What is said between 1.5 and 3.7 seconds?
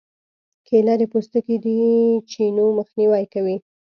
د چینو مخنیوی کوي.